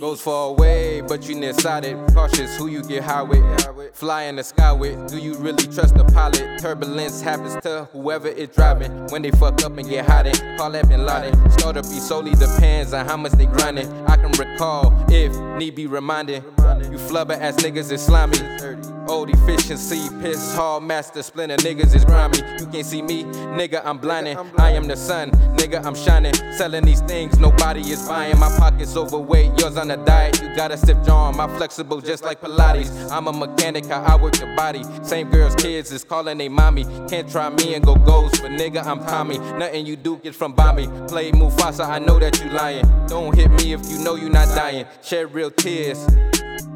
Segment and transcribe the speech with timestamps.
[0.00, 1.96] Goes far away, but you nearsighted.
[2.14, 3.94] Cautious who you get high with.
[3.94, 5.08] Fly in the sky with.
[5.08, 6.60] Do you really trust the pilot?
[6.60, 9.06] Turbulence happens to whoever is driving.
[9.08, 10.26] When they fuck up and get hot
[10.56, 11.50] call that Bin Laden.
[11.52, 13.88] Start up be solely depends on how much they grinding.
[14.06, 16.44] I can recall if need be reminded.
[16.44, 18.97] You flubber ass niggas is slimy.
[19.08, 22.38] Old efficiency, piss hall master, splinter niggas is grimy.
[22.60, 24.36] You can't see me, nigga, I'm blinding.
[24.58, 26.34] I am the sun, nigga, I'm shining.
[26.52, 28.38] Selling these things, nobody is buying.
[28.38, 30.42] My pockets overweight, yours on a diet.
[30.42, 33.10] You got a stiff jaw, my flexible just like Pilates.
[33.10, 34.82] I'm a mechanic, how I work your body.
[35.02, 36.84] Same girl's kids is calling they mommy.
[37.08, 39.38] Can't try me and go goals, but nigga, I'm Tommy.
[39.38, 40.86] Nothing you do gets from by me.
[41.08, 42.84] Play Mufasa, I know that you lying.
[43.06, 44.84] Don't hit me if you know you not dying.
[45.02, 46.06] Shed real tears.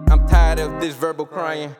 [0.08, 1.74] I'm tired of this verbal crying.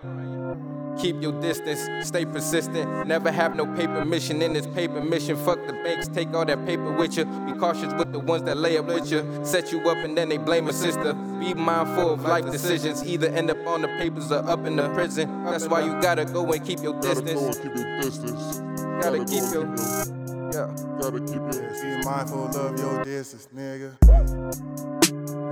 [0.99, 3.07] Keep your distance, stay persistent.
[3.09, 5.37] Never have no paper mission in this paper mission.
[5.37, 7.25] Fuck the banks, take all that paper with you.
[7.25, 9.41] Be cautious with the ones that lay up with you.
[9.45, 11.15] Set you up and then they blame a sister.
[11.15, 13.03] Be mindful of life decisions.
[13.05, 15.45] Either end up on the papers or up in the prison.
[15.45, 17.57] That's why you gotta go and keep your Gotta go distance.
[17.57, 18.59] and keep your distance.
[19.03, 19.67] Gotta keep your.
[19.75, 20.69] keep Yeah.
[21.01, 23.97] Gotta keep your Be mindful of your distance, nigga.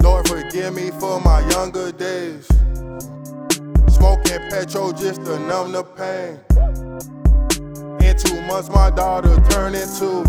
[0.02, 2.46] Lord, forgive me for my younger days.
[4.30, 6.38] Smoking petrol just to numb the pain.
[8.00, 10.22] In two months, my daughter turned into.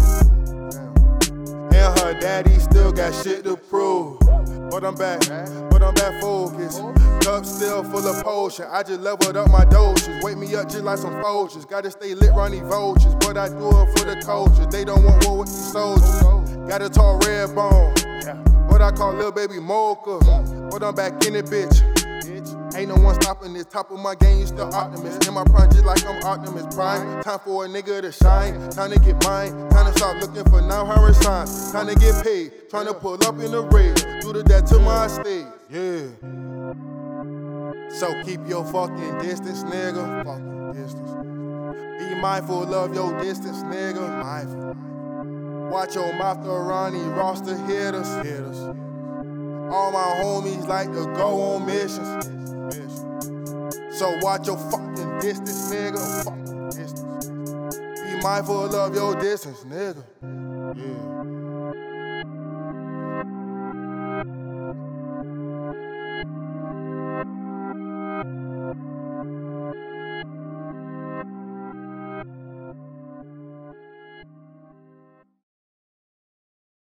[1.75, 4.17] And her daddy still got shit to prove.
[4.71, 5.19] But I'm back,
[5.69, 6.81] but I'm back focused.
[7.21, 8.65] Cup still full of potion.
[8.71, 10.23] I just leveled up my doses.
[10.23, 11.65] Wake me up just like some vultures.
[11.65, 13.13] Gotta stay lit, run these vultures.
[13.19, 14.65] But I do it for the culture.
[14.65, 16.21] They don't want war with these soldiers.
[16.67, 17.93] Got a tall red bone.
[18.67, 20.17] What I call little baby Mocha.
[20.71, 21.90] But I'm back in it, bitch.
[22.75, 23.65] Ain't no one stopping this.
[23.65, 25.27] Top of my game, you still optimist.
[25.27, 27.21] In my prime, just like I'm Optimus Prime.
[27.21, 28.69] Time for a nigga to shine.
[28.69, 29.51] Time to get mine.
[29.69, 31.71] Time to stop looking for now hurry signs.
[31.71, 32.69] Time to get paid.
[32.69, 33.95] Trying to pull up in the raid.
[34.21, 35.45] Do the that to my state.
[35.69, 36.07] Yeah.
[37.99, 40.23] So keep your fucking distance, nigga.
[40.23, 41.11] Fucking distance.
[41.99, 44.23] Be mindful of your distance, nigga.
[44.23, 45.69] Mindful.
[45.71, 48.25] Watch your mouth to Ronnie roster hit us.
[48.25, 48.57] Hit us.
[49.71, 52.40] All my homies like to go on missions.
[53.91, 56.23] So watch your fucking distance, nigga.
[56.23, 57.27] Fucking distance.
[58.01, 60.03] Be mindful of your distance, nigga.
[60.75, 61.21] Yeah.